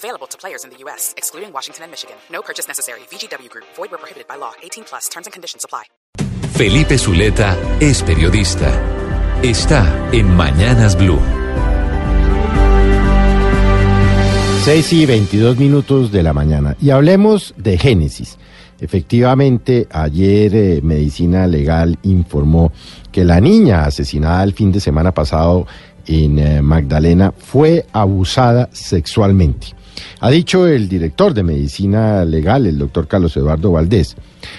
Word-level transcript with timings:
Available 0.00 0.28
to 0.28 0.38
players 0.38 0.64
in 0.64 0.70
the 0.70 0.78
U.S., 0.84 1.12
excluding 1.18 1.52
Washington 1.52 1.84
and 1.84 1.90
Michigan. 1.92 2.16
No 2.32 2.40
purchase 2.40 2.66
necessary. 2.66 3.00
VGW 3.10 3.50
Group. 3.50 3.66
Void 3.76 3.90
where 3.90 3.98
prohibited 3.98 4.26
by 4.26 4.36
law. 4.36 4.52
18 4.62 4.84
plus. 4.84 5.08
Terms 5.10 5.26
and 5.26 5.32
conditions 5.34 5.62
apply. 5.62 5.84
Felipe 6.56 6.96
Zuleta 6.96 7.54
es 7.80 8.02
periodista. 8.02 8.70
Está 9.42 9.84
en 10.10 10.34
Mañanas 10.34 10.96
Blue. 10.96 11.20
6 14.64 14.92
y 14.94 15.04
22 15.04 15.58
minutos 15.58 16.10
de 16.10 16.22
la 16.22 16.32
mañana. 16.32 16.76
Y 16.80 16.88
hablemos 16.88 17.52
de 17.58 17.76
Génesis. 17.76 18.38
Efectivamente, 18.80 19.86
ayer 19.90 20.54
eh, 20.54 20.80
Medicina 20.82 21.46
Legal 21.46 21.98
informó 22.04 22.72
que 23.12 23.22
la 23.22 23.38
niña 23.38 23.84
asesinada 23.84 24.44
el 24.44 24.54
fin 24.54 24.72
de 24.72 24.80
semana 24.80 25.12
pasado 25.12 25.66
en 26.06 26.38
eh, 26.38 26.62
Magdalena 26.62 27.34
fue 27.36 27.84
abusada 27.92 28.70
sexualmente. 28.72 29.78
Ha 30.20 30.30
dicho 30.30 30.66
el 30.66 30.88
director 30.88 31.34
de 31.34 31.42
Medicina 31.42 32.24
Legal, 32.24 32.66
el 32.66 32.78
doctor 32.78 33.08
Carlos 33.08 33.36
Eduardo 33.36 33.72
Valdés, 33.72 34.16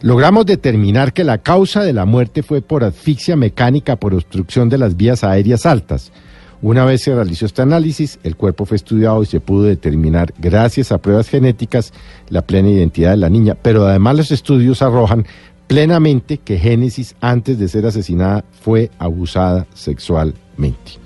logramos 0.00 0.46
determinar 0.46 1.12
que 1.12 1.24
la 1.24 1.38
causa 1.38 1.82
de 1.82 1.92
la 1.92 2.04
muerte 2.04 2.42
fue 2.42 2.62
por 2.62 2.84
asfixia 2.84 3.36
mecánica 3.36 3.96
por 3.96 4.14
obstrucción 4.14 4.68
de 4.68 4.78
las 4.78 4.96
vías 4.96 5.24
aéreas 5.24 5.66
altas. 5.66 6.12
Una 6.62 6.84
vez 6.84 7.02
se 7.02 7.12
realizó 7.12 7.44
este 7.44 7.60
análisis, 7.60 8.20
el 8.22 8.36
cuerpo 8.36 8.66
fue 8.66 8.76
estudiado 8.76 9.20
y 9.22 9.26
se 9.26 9.40
pudo 9.40 9.64
determinar, 9.64 10.32
gracias 10.38 10.92
a 10.92 10.98
pruebas 10.98 11.28
genéticas, 11.28 11.92
la 12.28 12.42
plena 12.42 12.70
identidad 12.70 13.10
de 13.10 13.16
la 13.16 13.28
niña. 13.28 13.56
Pero 13.60 13.84
además 13.84 14.16
los 14.16 14.30
estudios 14.30 14.80
arrojan 14.80 15.26
plenamente 15.66 16.38
que 16.38 16.58
Génesis, 16.58 17.16
antes 17.20 17.58
de 17.58 17.66
ser 17.66 17.84
asesinada, 17.86 18.44
fue 18.60 18.90
abusada 18.98 19.66
sexualmente. 19.74 21.00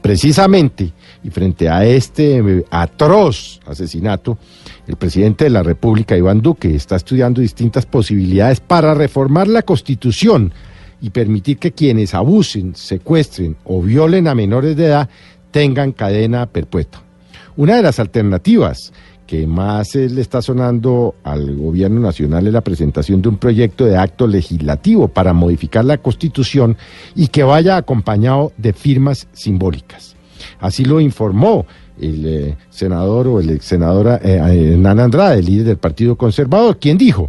Precisamente, 0.00 0.92
y 1.24 1.30
frente 1.30 1.68
a 1.68 1.84
este 1.84 2.38
eh, 2.38 2.64
atroz 2.70 3.60
asesinato, 3.66 4.38
el 4.86 4.96
presidente 4.96 5.44
de 5.44 5.50
la 5.50 5.62
República, 5.62 6.16
Iván 6.16 6.40
Duque, 6.40 6.74
está 6.74 6.96
estudiando 6.96 7.40
distintas 7.40 7.84
posibilidades 7.84 8.60
para 8.60 8.94
reformar 8.94 9.48
la 9.48 9.62
Constitución 9.62 10.52
y 11.00 11.10
permitir 11.10 11.58
que 11.58 11.72
quienes 11.72 12.14
abusen, 12.14 12.74
secuestren 12.74 13.56
o 13.64 13.82
violen 13.82 14.28
a 14.28 14.34
menores 14.34 14.76
de 14.76 14.86
edad 14.86 15.08
tengan 15.50 15.92
cadena 15.92 16.46
perpetua. 16.46 17.02
Una 17.56 17.76
de 17.76 17.82
las 17.82 17.98
alternativas 17.98 18.92
que 19.28 19.46
más 19.46 19.94
le 19.94 20.22
está 20.22 20.40
sonando 20.40 21.14
al 21.22 21.54
gobierno 21.54 22.00
nacional 22.00 22.46
es 22.46 22.52
la 22.52 22.62
presentación 22.62 23.20
de 23.20 23.28
un 23.28 23.36
proyecto 23.36 23.84
de 23.84 23.94
acto 23.94 24.26
legislativo 24.26 25.06
para 25.06 25.34
modificar 25.34 25.84
la 25.84 25.98
constitución 25.98 26.78
y 27.14 27.28
que 27.28 27.42
vaya 27.42 27.76
acompañado 27.76 28.52
de 28.56 28.72
firmas 28.72 29.28
simbólicas. 29.34 30.16
Así 30.58 30.82
lo 30.82 30.98
informó 30.98 31.66
el 32.00 32.26
eh, 32.26 32.56
senador 32.70 33.28
o 33.28 33.38
el 33.38 33.50
ex 33.50 33.66
senadora 33.66 34.18
eh, 34.24 34.72
Hernán 34.72 34.98
Andrade, 34.98 35.42
líder 35.42 35.66
del 35.66 35.76
Partido 35.76 36.16
Conservador, 36.16 36.78
quien 36.78 36.96
dijo, 36.96 37.28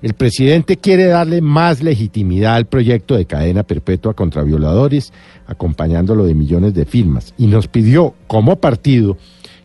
el 0.00 0.14
presidente 0.14 0.78
quiere 0.78 1.06
darle 1.06 1.42
más 1.42 1.82
legitimidad 1.82 2.54
al 2.54 2.66
proyecto 2.66 3.16
de 3.16 3.26
cadena 3.26 3.64
perpetua 3.64 4.14
contra 4.14 4.42
violadores, 4.42 5.12
acompañándolo 5.46 6.24
de 6.24 6.34
millones 6.34 6.72
de 6.72 6.86
firmas, 6.86 7.34
y 7.36 7.48
nos 7.48 7.68
pidió 7.68 8.14
como 8.28 8.56
partido 8.56 9.18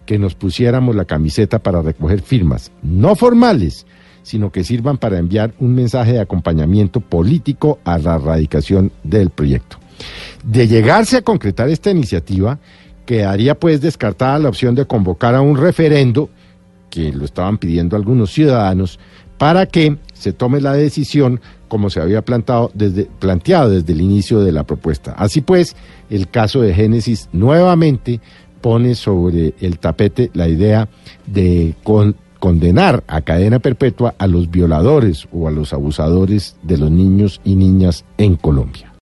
que 0.09 0.17
nos 0.17 0.33
pusiéramos 0.33 0.95
la 0.95 1.05
camiseta 1.05 1.59
para 1.59 1.83
recoger 1.83 2.23
firmas, 2.23 2.71
no 2.81 3.15
formales, 3.15 3.85
sino 4.23 4.51
que 4.51 4.63
sirvan 4.63 4.97
para 4.97 5.19
enviar 5.19 5.53
un 5.59 5.75
mensaje 5.75 6.13
de 6.13 6.19
acompañamiento 6.19 6.99
político 6.99 7.77
a 7.83 7.99
la 7.99 8.15
erradicación 8.15 8.91
del 9.03 9.29
proyecto. 9.29 9.77
De 10.43 10.67
llegarse 10.67 11.17
a 11.17 11.21
concretar 11.21 11.69
esta 11.69 11.91
iniciativa, 11.91 12.57
quedaría 13.05 13.53
pues 13.53 13.81
descartada 13.81 14.39
la 14.39 14.49
opción 14.49 14.73
de 14.73 14.87
convocar 14.87 15.35
a 15.35 15.41
un 15.41 15.55
referendo, 15.55 16.31
que 16.89 17.13
lo 17.13 17.23
estaban 17.23 17.59
pidiendo 17.59 17.95
algunos 17.95 18.31
ciudadanos, 18.31 18.99
para 19.37 19.67
que 19.67 19.99
se 20.13 20.33
tome 20.33 20.59
la 20.59 20.73
decisión 20.73 21.39
como 21.67 21.91
se 21.91 22.01
había 22.01 22.23
desde, 22.73 23.05
planteado 23.19 23.69
desde 23.69 23.93
el 23.93 24.01
inicio 24.01 24.39
de 24.39 24.53
la 24.53 24.63
propuesta. 24.63 25.11
Así 25.11 25.41
pues, 25.41 25.75
el 26.09 26.27
caso 26.29 26.61
de 26.61 26.73
Génesis 26.73 27.29
nuevamente 27.31 28.21
pone 28.61 28.95
sobre 28.95 29.53
el 29.59 29.79
tapete 29.79 30.31
la 30.33 30.47
idea 30.47 30.89
de 31.25 31.75
condenar 32.39 33.03
a 33.07 33.21
cadena 33.21 33.59
perpetua 33.59 34.15
a 34.17 34.27
los 34.27 34.49
violadores 34.49 35.27
o 35.31 35.47
a 35.47 35.51
los 35.51 35.73
abusadores 35.73 36.55
de 36.63 36.77
los 36.77 36.91
niños 36.91 37.41
y 37.43 37.55
niñas 37.55 38.05
en 38.17 38.35
Colombia. 38.35 38.93